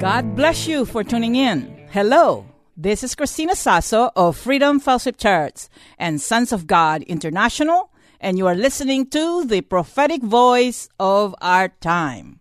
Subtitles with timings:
[0.00, 1.86] God bless you for tuning in.
[1.90, 5.68] Hello, this is Christina Sasso of Freedom Fellowship Church
[5.98, 11.68] and Sons of God International, and you are listening to the prophetic voice of our
[11.68, 12.40] time.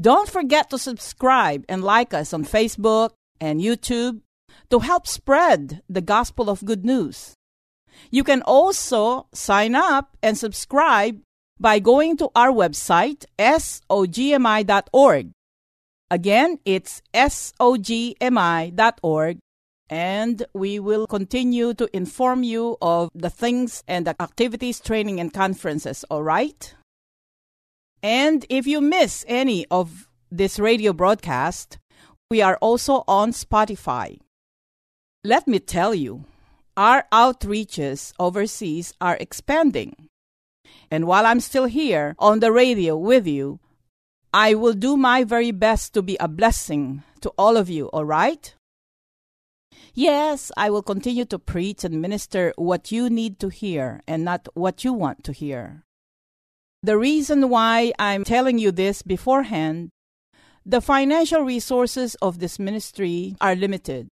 [0.00, 4.22] Don't forget to subscribe and like us on Facebook and YouTube
[4.70, 7.34] to help spread the gospel of good news.
[8.10, 11.20] You can also sign up and subscribe
[11.60, 15.30] by going to our website, sogmi.org
[16.10, 17.38] Again, it's sogmi.org
[19.90, 25.32] and we will continue to inform you of the things and the activities, training, and
[25.32, 26.74] conferences, all right?
[28.02, 31.78] And if you miss any of this radio broadcast,
[32.30, 34.18] we are also on Spotify.
[35.24, 36.24] Let me tell you,
[36.76, 40.08] our outreaches overseas are expanding.
[40.90, 43.58] And while I'm still here on the radio with you,
[44.32, 48.04] I will do my very best to be a blessing to all of you, all
[48.04, 48.54] right?
[49.94, 54.46] Yes, I will continue to preach and minister what you need to hear and not
[54.54, 55.82] what you want to hear.
[56.82, 59.90] The reason why I'm telling you this beforehand,
[60.64, 64.08] the financial resources of this ministry are limited.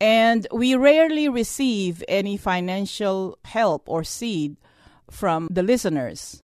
[0.00, 4.56] And we rarely receive any financial help or seed
[5.10, 6.42] from the listeners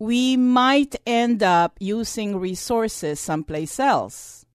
[0.00, 4.46] we might end up using resources someplace else.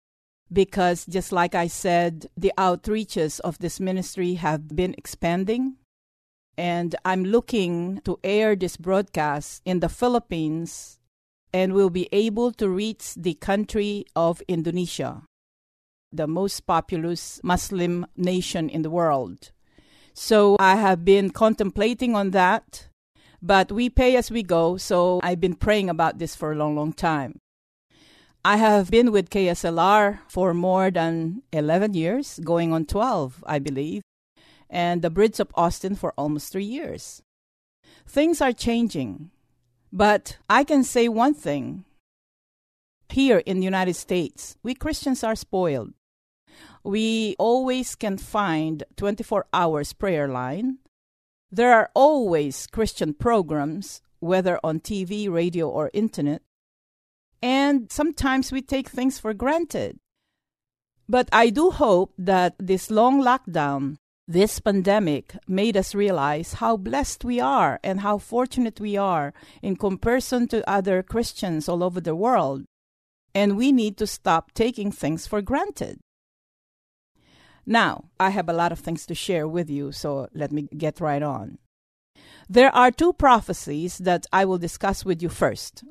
[0.51, 5.75] Because just like I said, the outreaches of this ministry have been expanding.
[6.57, 11.00] And I'm looking to air this broadcast in the Philippines
[11.53, 15.23] and will be able to reach the country of Indonesia,
[16.12, 19.51] the most populous Muslim nation in the world.
[20.13, 22.88] So I have been contemplating on that
[23.45, 26.75] but we pay as we go, so I've been praying about this for a long,
[26.75, 27.39] long time.
[28.44, 34.01] I have been with KSLR for more than 11 years, going on 12, I believe,
[34.67, 37.22] and the Bridge of Austin for almost three years.
[38.07, 39.29] Things are changing,
[39.94, 41.85] but I can say one thing.
[43.09, 45.94] Here in the United States, we Christians are spoiled.
[46.83, 50.79] We always can find 24 hours prayer line
[51.55, 56.41] there are always Christian programs, whether on TV, radio, or internet,
[57.41, 59.97] and sometimes we take things for granted.
[61.07, 63.95] But I do hope that this long lockdown,
[64.27, 69.77] this pandemic, made us realize how blessed we are and how fortunate we are in
[69.77, 72.65] comparison to other Christians all over the world.
[73.33, 75.99] And we need to stop taking things for granted.
[77.65, 81.01] Now, I have a lot of things to share with you, so let me get
[81.01, 81.57] right on.
[82.47, 85.83] There are two prophecies that I will discuss with you first.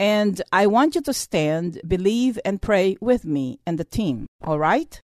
[0.00, 4.58] And I want you to stand, believe, and pray with me and the team, all
[4.58, 5.00] right?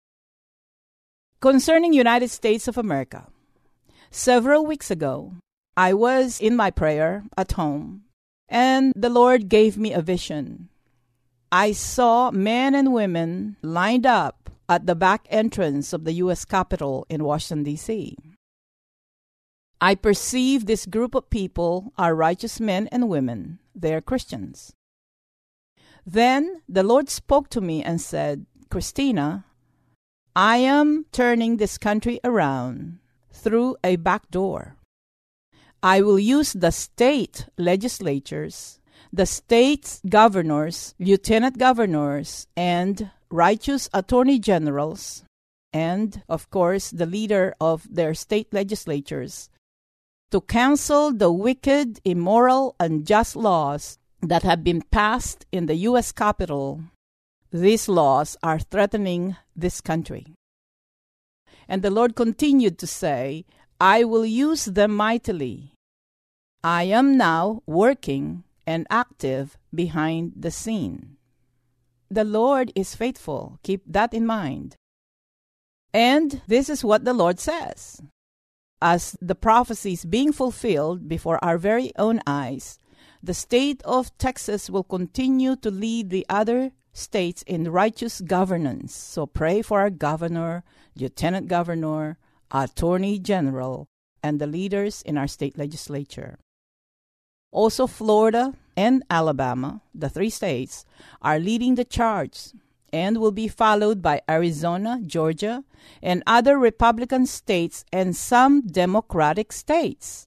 [1.41, 3.27] Concerning United States of America,
[4.11, 5.35] several weeks ago,
[5.77, 8.05] I was in my prayer at home,
[8.49, 10.69] and the Lord gave me a vision.
[11.51, 16.45] I saw men and women lined up at the back entrance of the U.S.
[16.45, 18.17] Capitol in Washington, D.C.
[19.81, 23.59] I perceive this group of people are righteous men and women.
[23.75, 24.73] They are Christians.
[26.07, 29.45] Then the Lord spoke to me and said, Christina,
[30.37, 32.99] I am turning this country around
[33.33, 34.77] through a back door.
[35.83, 38.81] I will use the state legislatures,
[39.13, 45.25] the state governors, lieutenant governors, and righteous attorney generals,
[45.73, 49.51] and, of course, the leader of their state legislatures,
[50.31, 56.13] to cancel the wicked, immoral, and just laws that have been passed in the U.S.
[56.13, 56.81] Capitol.
[57.51, 60.27] These laws are threatening this country.
[61.69, 63.45] And the Lord continued to say,
[63.81, 65.73] I will use them mightily.
[66.63, 71.17] I am now working and active behind the scene.
[72.15, 73.59] The Lord is faithful.
[73.65, 74.77] Keep that in mind.
[75.93, 78.01] And this is what the Lord says.
[78.81, 82.79] As the prophecies being fulfilled before our very own eyes,
[83.21, 88.95] the state of Texas will continue to lead the other states in righteous governance.
[88.95, 90.63] So pray for our governor,
[90.95, 92.17] lieutenant governor,
[92.53, 93.89] attorney general,
[94.23, 96.39] and the leaders in our state legislature.
[97.51, 100.85] Also, Florida and Alabama, the three states,
[101.23, 102.51] are leading the charge
[102.93, 105.65] and will be followed by Arizona, Georgia,
[106.03, 110.27] and other Republican states and some Democratic states.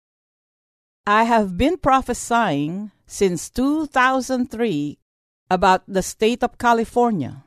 [1.05, 4.99] I have been prophesying since 2003
[5.49, 7.45] about the state of California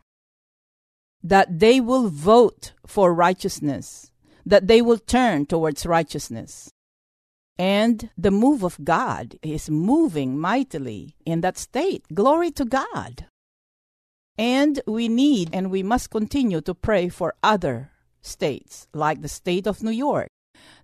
[1.23, 4.11] that they will vote for righteousness,
[4.47, 6.73] that they will turn towards righteousness.
[7.61, 12.03] And the move of God is moving mightily in that state.
[12.09, 13.27] Glory to God.
[14.39, 17.91] And we need and we must continue to pray for other
[18.23, 20.29] states, like the state of New York.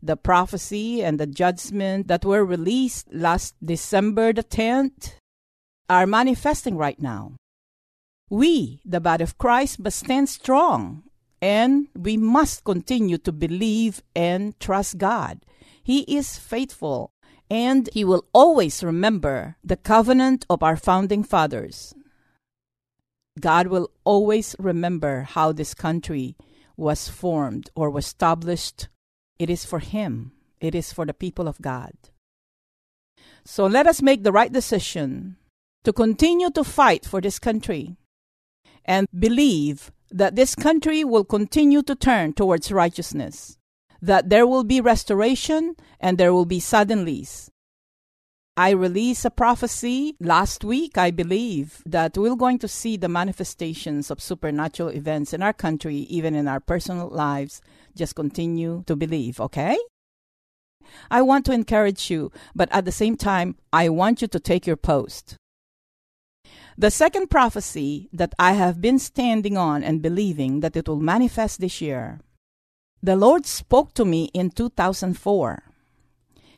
[0.03, 5.15] The prophecy and the judgment that were released last December the 10th
[5.89, 7.37] are manifesting right now.
[8.29, 11.05] We, the body of Christ, must stand strong
[11.41, 15.41] and we must continue to believe and trust God.
[15.87, 17.13] He is faithful
[17.49, 21.95] and He will always remember the covenant of our founding fathers.
[23.39, 26.35] God will always remember how this country
[26.77, 28.89] was formed or was established.
[29.39, 31.93] It is for Him, it is for the people of God.
[33.45, 35.37] So let us make the right decision
[35.85, 37.95] to continue to fight for this country
[38.85, 43.57] and believe that this country will continue to turn towards righteousness,
[44.07, 47.51] that there will be restoration and there will be suddenlies,
[48.59, 54.11] I released a prophecy last week, I believe, that we're going to see the manifestations
[54.11, 57.61] of supernatural events in our country, even in our personal lives.
[57.95, 59.77] Just continue to believe, okay?
[61.11, 64.67] I want to encourage you, but at the same time, I want you to take
[64.67, 65.37] your post.
[66.79, 71.61] The second prophecy that I have been standing on and believing that it will manifest
[71.61, 72.21] this year,
[73.03, 75.63] the Lord spoke to me in 2004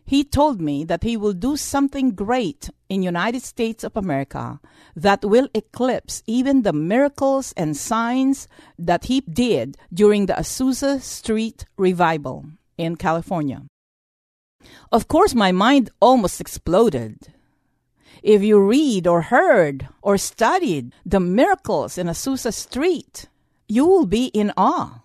[0.08, 4.58] he told me that he will do something great in United States of America
[4.96, 8.48] that will eclipse even the miracles and signs
[8.78, 12.46] that he did during the Azusa Street revival
[12.78, 13.64] in California.
[14.90, 17.34] Of course, my mind almost exploded.
[18.22, 23.26] If you read or heard or studied the miracles in Azusa Street,
[23.68, 25.02] you will be in awe.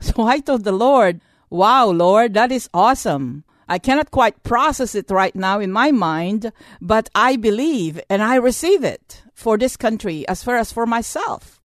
[0.08, 1.20] So I told the Lord,
[1.50, 3.44] Wow, Lord, that is awesome.
[3.68, 8.36] I cannot quite process it right now in my mind, but I believe and I
[8.36, 11.60] receive it for this country as far as for myself.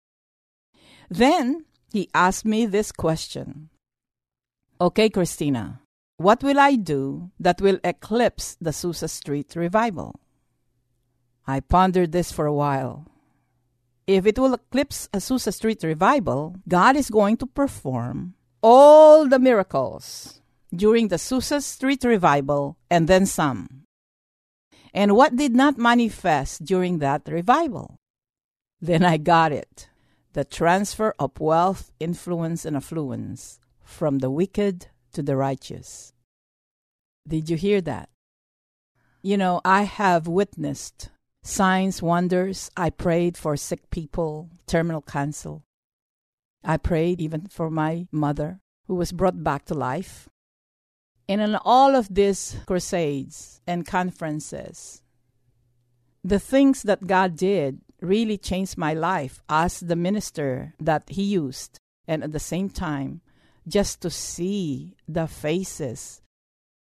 [1.08, 3.70] Then he asked me this question
[4.80, 5.80] Okay, Christina,
[6.16, 10.20] what will I do that will eclipse the Azusa Street revival?
[11.46, 13.06] I pondered this for a while.
[14.06, 20.40] If it will eclipse Azusa Street revival, God is going to perform all the miracles
[20.74, 23.84] during the Azusa Street revival and then some.
[24.92, 27.96] And what did not manifest during that revival?
[28.80, 29.88] Then I got it
[30.34, 36.12] the transfer of wealth, influence, and affluence from the wicked to the righteous.
[37.26, 38.08] Did you hear that?
[39.22, 41.08] You know, I have witnessed
[41.44, 42.70] signs, wonders.
[42.76, 45.59] I prayed for sick people, terminal cancer.
[46.64, 50.28] I prayed even for my mother, who was brought back to life.
[51.28, 55.02] And in all of these crusades and conferences,
[56.25, 61.78] the things that God did really changed my life as the minister that He used.
[62.09, 63.21] And at the same time,
[63.68, 66.21] just to see the faces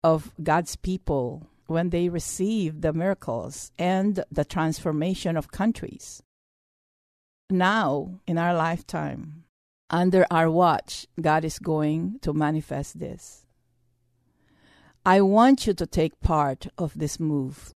[0.03, 6.23] of God's people when they receive the miracles and the transformation of countries.
[7.49, 9.43] Now, in our lifetime,
[9.89, 13.45] under our watch, God is going to manifest this.
[15.05, 17.73] I want you to take part of this move.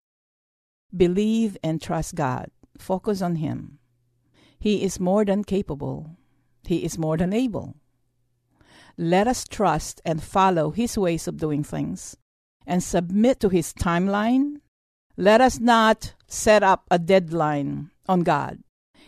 [0.95, 2.49] Believe and trust God.
[2.77, 3.79] Focus on Him.
[4.59, 6.17] He is more than capable,
[6.63, 7.75] He is more than able.
[8.97, 12.17] Let us trust and follow His ways of doing things
[12.65, 14.61] and submit to His timeline.
[15.17, 18.59] Let us not set up a deadline on God.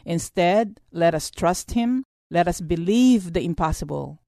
[0.05, 2.03] Instead, let us trust Him.
[2.29, 4.19] Let us believe the impossible.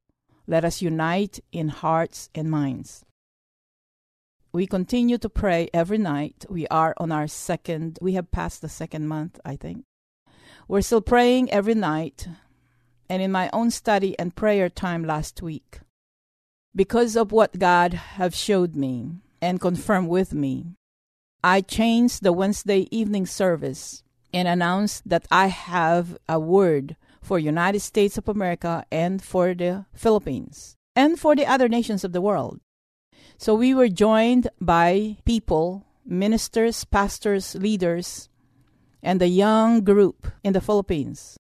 [0.48, 3.04] Let us unite in hearts and minds.
[4.54, 6.46] We continue to pray every night.
[6.50, 9.84] We are on our second, we have passed the second month, I think.
[10.68, 12.28] We're still praying every night.
[13.10, 15.82] And in my own study and prayer time last week,
[16.76, 20.76] because of what God have showed me and confirmed with me,
[21.44, 24.04] I changed the Wednesday evening service
[24.34, 29.86] and announced that I have a word for United States of America and for the
[29.94, 32.60] Philippines and for the other nations of the world.
[33.38, 38.30] So we were joined by people, ministers, pastors, leaders,
[39.02, 41.38] and a young group in the Philippines.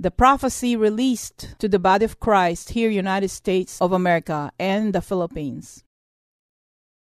[0.00, 5.02] The prophecy released to the body of Christ here United States of America and the
[5.02, 5.82] Philippines.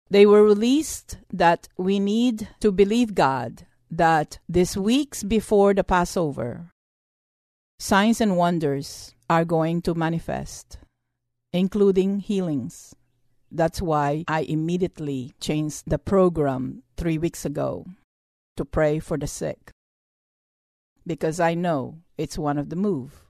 [0.09, 6.71] They were released that we need to believe God that this weeks before the Passover,
[7.77, 10.79] signs and wonders are going to manifest,
[11.53, 12.95] including healings.
[13.51, 17.85] That's why I immediately changed the program three weeks ago
[18.55, 19.71] to pray for the sick.
[21.07, 23.23] Because I know it's one of the move.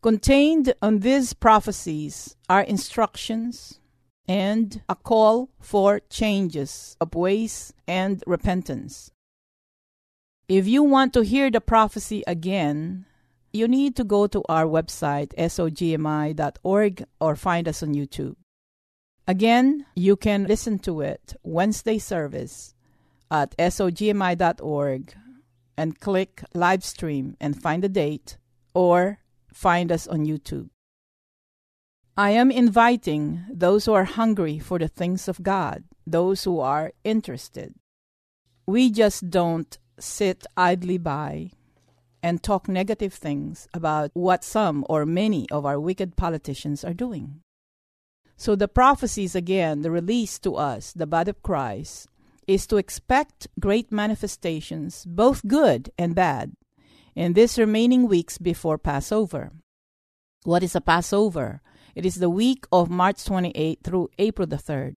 [0.00, 3.80] Contained on these prophecies are instructions
[4.28, 9.10] and a call for changes of ways and repentance.
[10.48, 13.06] If you want to hear the prophecy again,
[13.52, 18.36] you need to go to our website, sogmi.org, or find us on YouTube.
[19.26, 22.74] Again, you can listen to it Wednesday service
[23.30, 25.14] at sogmi.org
[25.78, 28.36] and click live stream and find the date
[28.74, 29.20] or
[29.54, 30.68] find us on YouTube.
[32.16, 36.92] I am inviting those who are hungry for the things of God, those who are
[37.04, 37.74] interested.
[38.66, 41.52] We just don't sit idly by
[42.24, 47.40] and talk negative things about what some or many of our wicked politicians are doing.
[48.36, 52.08] So the prophecies again, the release to us, the body of Christ,
[52.48, 56.54] is to expect great manifestations, both good and bad,
[57.14, 59.52] in these remaining weeks before Passover.
[60.44, 61.60] What is a Passover?
[61.94, 64.94] It is the week of March 28 through April the 3rd.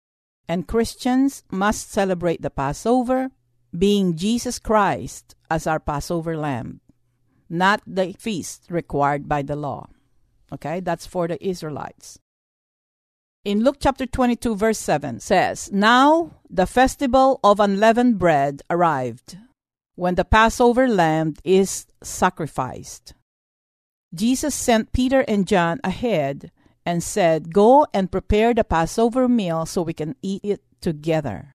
[0.49, 3.31] And Christians must celebrate the Passover,
[3.77, 6.81] being Jesus Christ as our Passover lamb,
[7.49, 9.89] not the feast required by the law.
[10.53, 12.19] Okay, that's for the Israelites
[13.45, 19.39] in Luke chapter 22, verse 7 says, Now the festival of unleavened bread arrived,
[19.95, 23.15] when the Passover lamb is sacrificed.
[24.15, 26.51] Jesus sent Peter and John ahead
[26.85, 31.53] and said, Go and prepare the Passover meal so we can eat it together.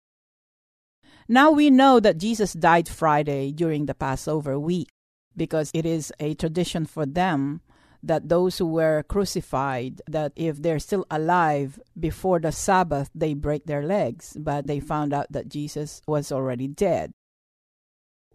[1.28, 4.90] Now we know that Jesus died Friday during the Passover week
[5.36, 7.62] because it is a tradition for them
[8.04, 13.66] that those who were crucified that if they're still alive before the sabbath they break
[13.66, 14.38] their legs.
[14.40, 14.88] But they mm-hmm.
[14.88, 17.12] found out that jesus was already dead.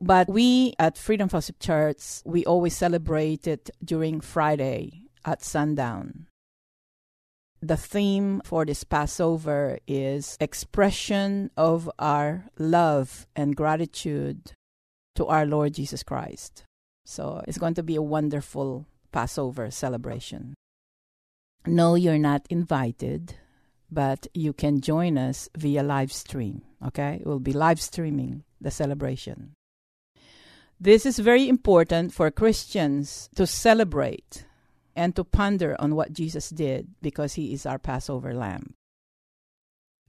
[0.01, 6.27] But we at freedom fellowship church we always celebrate it during friday at sundown.
[7.63, 14.53] The theme for this passover is expression of our love and gratitude
[15.17, 16.65] to our lord jesus christ.
[17.05, 20.55] So it's going to be a wonderful Passover celebration.
[21.67, 23.35] No, you're not invited,
[23.91, 26.63] but you can join us via live stream.
[26.87, 27.23] Okay?
[27.25, 29.55] We'll be live streaming the celebration.
[30.81, 34.47] This is very important for Christians to celebrate
[34.97, 38.75] and to ponder on what Jesus did because he is our Passover lamb.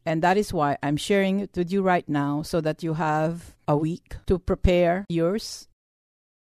[0.06, 3.56] And that is why I'm sharing it with you right now so that you have
[3.68, 5.68] a week to prepare yours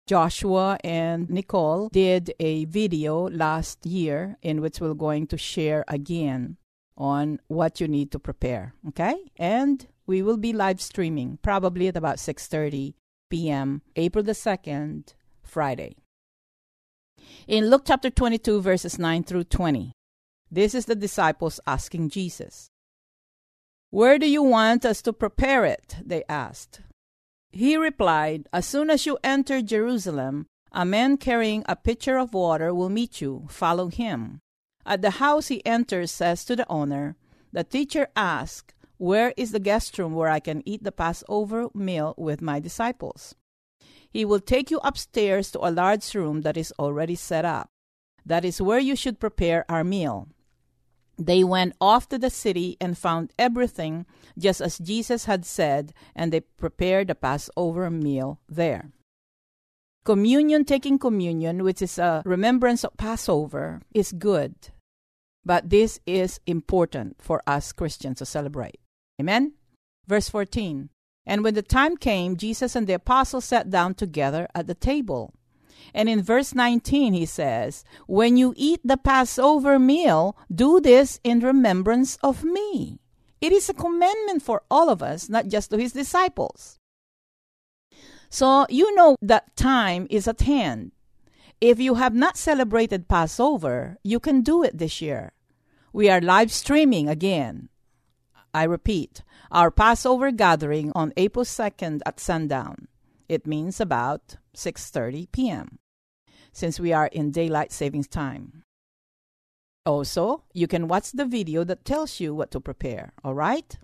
[0.09, 6.57] Joshua and Nicole did a video last year in which we're going to share again
[6.97, 9.15] on what you need to prepare, okay?
[9.37, 12.95] And we will be live streaming probably at about 6:30
[13.29, 13.83] p.m.
[13.97, 15.13] April the 2nd,
[15.43, 15.97] Friday.
[17.47, 19.93] In Luke chapter 22 verses 9 through 20.
[20.51, 22.71] This is the disciples asking Jesus.
[23.91, 25.97] Where do you want us to prepare it?
[26.03, 26.81] they asked.
[27.51, 32.75] He replied, As soon as you enter Jerusalem, a man carrying a pitcher of water
[32.75, 33.47] will meet you.
[33.49, 34.41] Follow him.
[34.85, 37.17] At the house he enters, says to the owner,
[37.53, 42.15] The teacher asks, Where is the guest room where I can eat the Passover meal
[42.17, 43.35] with my disciples?
[44.11, 47.71] He will take you upstairs to a large room that is already set up.
[48.25, 50.29] That is where you should prepare our meal.
[51.19, 54.07] They went off to the city and found everything
[54.39, 58.93] just as Jesus had said, and they prepared a Passover meal there.
[60.05, 64.55] Communion, taking communion, which is a remembrance of Passover, is good.
[65.45, 68.81] But this is important for us Christians to celebrate.
[69.21, 69.55] Amen?
[70.07, 70.89] Verse 14
[71.27, 75.35] And when the time came, Jesus and the apostles sat down together at the table.
[75.95, 81.41] And in verse 19, he says, When you eat the Passover meal, do this in
[81.41, 83.01] remembrance of me.
[83.41, 86.79] It is a commandment for all of us, not just to his disciples.
[88.31, 90.93] So you know that time is at hand.
[91.61, 95.33] If you have not celebrated Passover, you can do it this year.
[95.93, 97.69] We are live streaming again.
[98.55, 102.89] I repeat, our Passover gathering on April 2nd at sundown.
[103.29, 105.79] It means about 6:30 p.m.
[106.53, 108.65] since we are in daylight savings time.
[109.85, 113.79] Also, you can watch the video that tells you what to prepare, all right?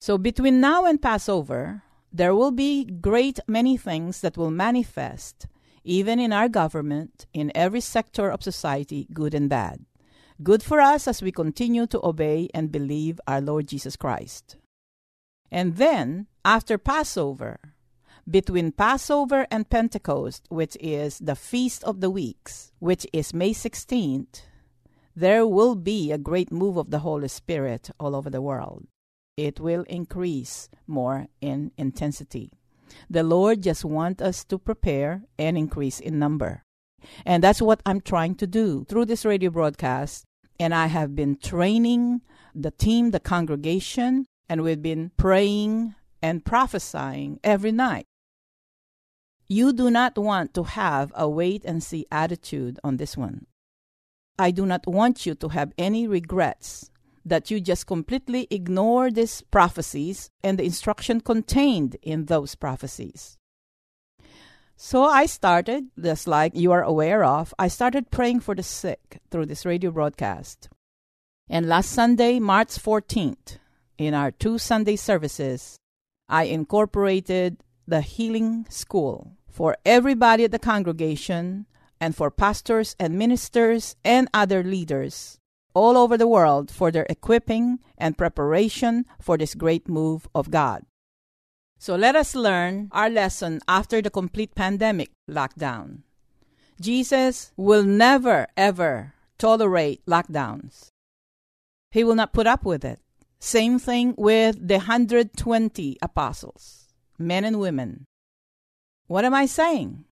[0.00, 5.46] So between now and Passover, there will be great many things that will manifest
[5.84, 9.84] even in our government, in every sector of society, good and bad.
[10.42, 14.56] Good for us as we continue to obey and believe our Lord Jesus Christ.
[15.50, 17.71] And then, after Passover,
[18.30, 24.42] between Passover and Pentecost, which is the Feast of the Weeks, which is May 16th,
[25.14, 28.86] there will be a great move of the Holy Spirit all over the world.
[29.36, 32.50] It will increase more in intensity.
[33.10, 36.62] The Lord just wants us to prepare and increase in number.
[37.26, 40.24] And that's what I'm trying to do through this radio broadcast.
[40.60, 42.20] And I have been training
[42.54, 48.06] the team, the congregation, and we've been praying and prophesying every night.
[49.52, 53.44] You do not want to have a wait and see attitude on this one.
[54.38, 56.90] I do not want you to have any regrets
[57.26, 63.36] that you just completely ignore these prophecies and the instruction contained in those prophecies.
[64.76, 69.20] So I started, just like you are aware of, I started praying for the sick
[69.30, 70.70] through this radio broadcast.
[71.50, 73.58] And last Sunday, March 14th,
[73.98, 75.76] in our two Sunday services,
[76.26, 81.66] I incorporated the healing school for everybody at the congregation
[82.00, 85.38] and for pastors and ministers and other leaders
[85.74, 90.84] all over the world for their equipping and preparation for this great move of God.
[91.78, 96.02] So let us learn our lesson after the complete pandemic lockdown.
[96.80, 100.88] Jesus will never, ever tolerate lockdowns.
[101.90, 103.00] He will not put up with it.
[103.38, 108.06] Same thing with the 120 apostles, men and women.
[109.12, 110.06] What am I saying?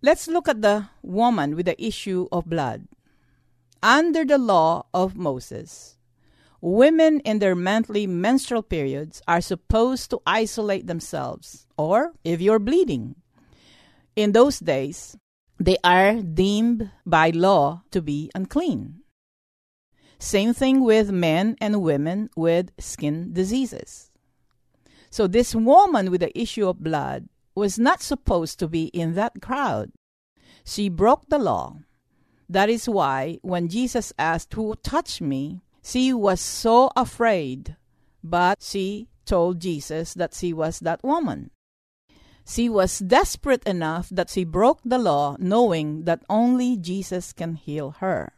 [0.00, 2.86] Let's look at the woman with the issue of blood
[3.82, 5.98] under the law of Moses,
[6.60, 13.16] women in their monthly menstrual periods are supposed to isolate themselves, or if you're bleeding.
[14.14, 15.16] In those days,
[15.58, 19.02] they are deemed by law to be unclean.
[20.20, 24.12] Same thing with men and women with skin diseases.
[25.10, 27.26] So, this woman with the issue of blood
[27.60, 29.92] was not supposed to be in that crowd.
[30.64, 31.84] She broke the law
[32.50, 35.62] that is why when Jesus asked, Who touched me?
[35.84, 37.76] she was so afraid,
[38.24, 41.50] but she told Jesus that she was that woman.
[42.44, 48.02] She was desperate enough that she broke the law, knowing that only Jesus can heal
[48.02, 48.32] her.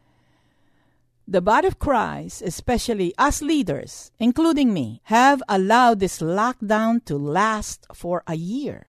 [1.27, 7.87] The body of Christ, especially us leaders, including me, have allowed this lockdown to last
[7.95, 8.92] for a year.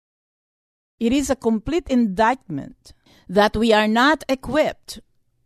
[1.00, 2.94] It is a complete indictment
[3.28, 5.00] that we are not equipped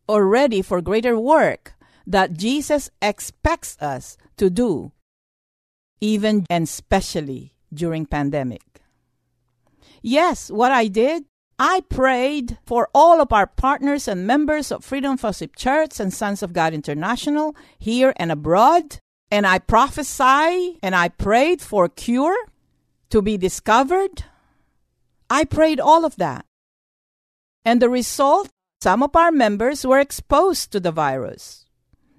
[0.08, 1.74] or ready for greater work
[2.08, 4.92] that Jesus expects us to do,
[6.02, 8.62] even and especially during pandemic.
[10.02, 11.26] Yes, what I did,
[11.60, 16.44] I prayed for all of our partners and members of Freedom Fellowship Church and Sons
[16.44, 18.98] of God International here and abroad,
[19.32, 22.36] and I prophesied and I prayed for a cure
[23.12, 24.26] to be discovered.
[25.30, 26.46] I prayed all of that.
[27.66, 28.50] And the result
[28.84, 31.64] some of our members were exposed to the virus.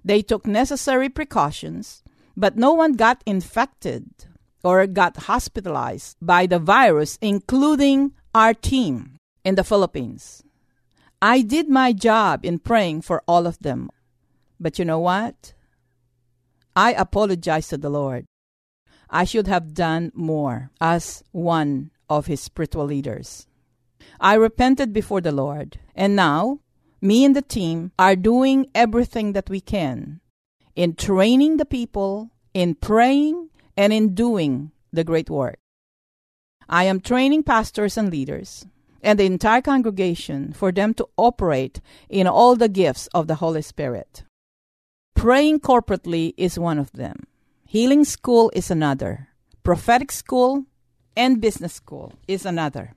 [0.03, 2.01] They took necessary precautions,
[2.35, 4.09] but no one got infected
[4.63, 10.41] or got hospitalized by the virus, including our team in the Philippines.
[11.21, 13.91] I did my job in praying for all of them.
[14.59, 15.53] But you know what?
[16.75, 18.25] I apologize to the Lord.
[19.07, 23.47] I should have done more as one of his spiritual leaders.
[24.19, 26.59] I repented before the Lord, and now
[27.01, 30.21] me and the team are doing everything that we can
[30.75, 35.59] in training the people, in praying, and in doing the great work.
[36.67, 38.65] I am training pastors and leaders
[39.05, 43.61] and the entire congregation for them to operate in all the gifts of the Holy
[43.61, 44.23] Spirit.
[45.15, 47.27] Praying corporately is one of them.
[47.65, 49.29] Healing school is another.
[49.63, 50.65] Prophetic school
[51.15, 52.93] and business school is another.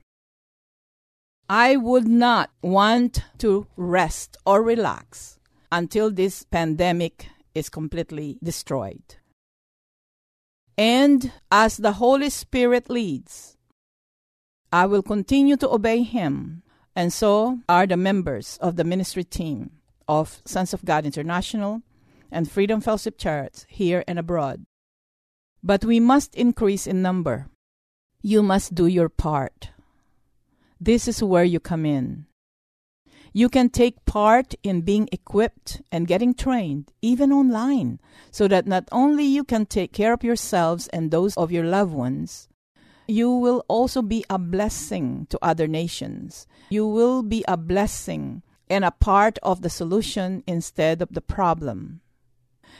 [1.49, 5.39] I would not want to rest or relax
[5.71, 9.15] until this pandemic is completely destroyed.
[10.77, 13.57] And as the Holy Spirit leads,
[14.71, 16.61] I will continue to obey Him,
[16.95, 19.71] and so are the members of the ministry team
[20.07, 21.81] of Sons of God International
[22.31, 24.65] and Freedom Fellowship Church here and abroad.
[25.63, 27.49] But we must increase in number.
[28.21, 29.69] You must do your part.
[30.79, 32.25] This is where you come in.
[33.31, 38.01] You can take part in being equipped and getting trained, even online,
[38.31, 41.93] so that not only you can take care of yourselves and those of your loved
[41.93, 42.49] ones,
[43.07, 46.45] you will also be a blessing to other nations.
[46.69, 52.01] You will be a blessing and a part of the solution instead of the problem.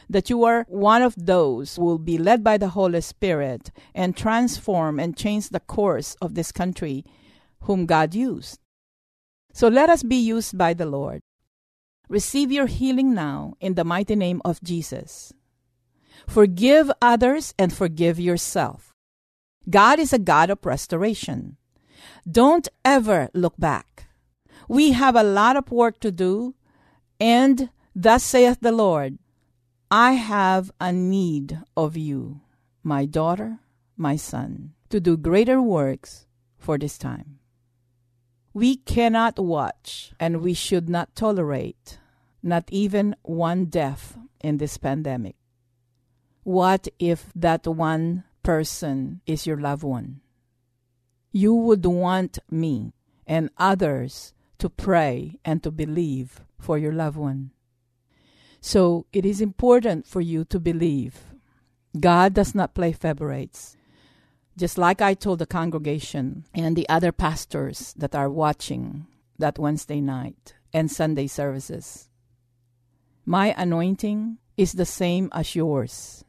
[0.10, 4.16] That you are one of those who will be led by the Holy Spirit and
[4.16, 7.06] transform and change the course of this country
[7.62, 8.60] whom God used.
[9.54, 11.22] So let us be used by the Lord.
[12.08, 15.34] Receive your healing now in the mighty name of Jesus.
[16.28, 18.94] Forgive others and forgive yourself.
[19.70, 21.58] God is a God of restoration.
[22.30, 24.08] Don't ever look back.
[24.68, 26.56] We have a lot of work to do,
[27.20, 29.18] and thus saith the Lord,
[29.92, 32.42] I have a need of you,
[32.84, 33.58] my daughter,
[33.98, 36.28] my son, to do greater works
[36.60, 37.40] for this time.
[38.54, 41.98] We cannot watch and we should not tolerate
[42.44, 45.36] not even one death in this pandemic.
[46.44, 50.22] What if that one person is your loved one?
[51.32, 52.94] You would want me
[53.26, 57.52] and others to pray and to believe for your loved one.
[58.62, 61.20] So it is important for you to believe.
[62.00, 63.78] God does not play favorites.
[64.58, 70.02] Just like I told the congregation and the other pastors that are watching that Wednesday
[70.02, 72.10] night and Sunday services,
[73.26, 76.26] my anointing is the same as yours.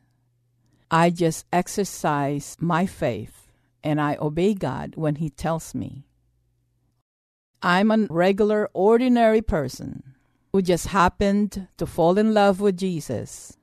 [0.91, 3.49] I just exercise my faith
[3.83, 6.07] and I obey God when He tells me.
[7.63, 10.10] I'm a regular, ordinary person
[10.53, 13.57] who just happened to fall in love with Jesus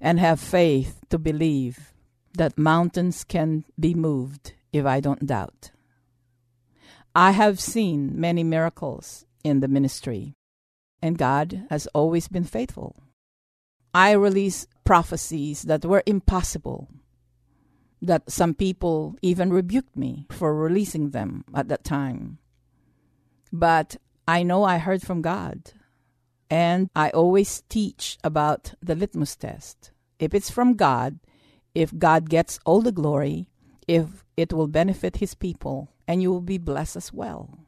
[0.00, 1.92] and have faith to believe
[2.34, 5.70] that mountains can be moved if I don't doubt.
[7.14, 10.36] I have seen many miracles in the ministry,
[11.02, 12.96] and God has always been faithful.
[13.92, 16.88] I release prophecies that were impossible,
[18.00, 22.38] that some people even rebuked me for releasing them at that time.
[23.52, 23.96] But
[24.28, 25.72] I know I heard from God,
[26.50, 29.92] and I always teach about the litmus test.
[30.18, 31.20] If it's from God,
[31.74, 33.48] if God gets all the glory,
[33.86, 37.60] if it will benefit his people, and you will be blessed as well.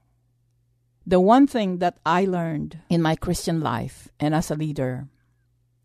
[1.07, 5.09] The one thing that I learned in my Christian life and as a leader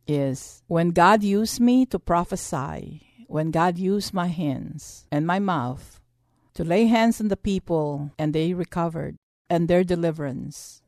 [0.08, 6.00] is when God used me to prophesy, when God used my hands and my mouth
[6.54, 9.18] to lay hands on the people and they recovered
[9.50, 10.82] and their deliverance,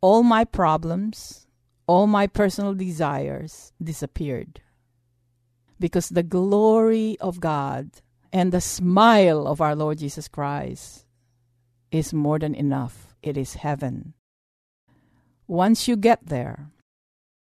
[0.00, 1.46] all my problems,
[1.86, 4.60] all my personal desires disappeared
[5.78, 7.90] because the glory of God
[8.32, 11.06] and the smile of our Lord Jesus Christ
[11.90, 13.14] is more than enough.
[13.22, 14.14] It is heaven.
[15.46, 16.70] Once you get there,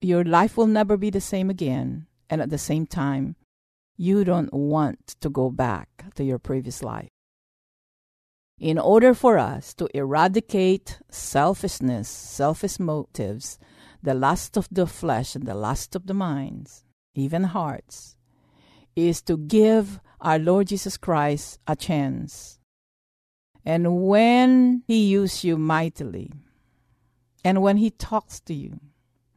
[0.02, 3.36] your life will never be the same again, and at the same time,
[3.98, 7.10] you don't want to go back to your previous life.
[8.62, 13.58] In order for us to eradicate selfishness, selfish motives,
[14.04, 16.84] the lust of the flesh and the lust of the minds,
[17.16, 18.16] even hearts,
[18.96, 22.60] is to give our Lord Jesus Christ a chance.
[23.66, 26.32] And when He uses you mightily,
[27.44, 28.80] and when He talks to you,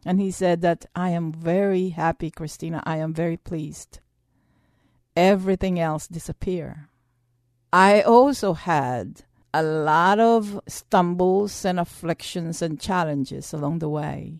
[0.04, 4.00] and He said that I am very happy, Christina, I am very pleased,
[5.16, 6.90] everything else disappear.
[7.74, 14.38] I also had a lot of stumbles and afflictions and challenges along the way.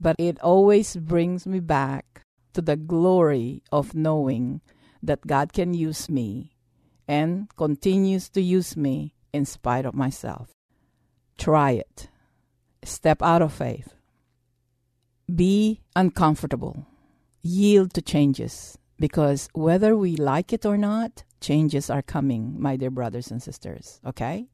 [0.00, 4.60] But it always brings me back to the glory of knowing
[5.02, 6.52] that God can use me
[7.08, 10.50] and continues to use me in spite of myself.
[11.36, 12.10] Try it.
[12.84, 13.94] Step out of faith.
[15.26, 16.86] Be uncomfortable.
[17.42, 22.90] Yield to changes because whether we like it or not, changes are coming, my dear
[22.90, 24.00] brothers and sisters.
[24.06, 24.46] Okay?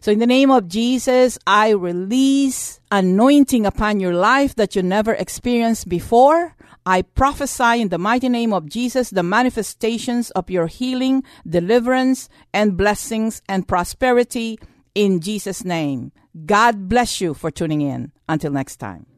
[0.00, 5.14] So, in the name of Jesus, I release anointing upon your life that you never
[5.14, 6.54] experienced before.
[6.86, 12.76] I prophesy in the mighty name of Jesus the manifestations of your healing, deliverance, and
[12.76, 14.58] blessings and prosperity
[14.94, 16.12] in Jesus' name.
[16.46, 18.12] God bless you for tuning in.
[18.28, 19.09] Until next time.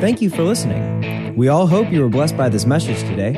[0.00, 1.36] Thank you for listening.
[1.36, 3.36] We all hope you were blessed by this message today.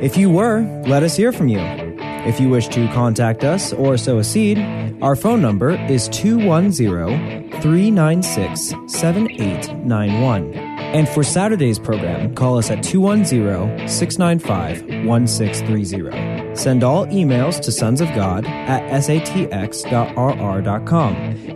[0.00, 1.58] If you were, let us hear from you.
[1.60, 4.58] If you wish to contact us or sow a seed,
[5.02, 10.54] our phone number is 210 396 7891.
[10.54, 16.54] And for Saturday's program, call us at 210 695 1630.
[16.54, 19.74] Send all emails to sons of God at satx.rr.com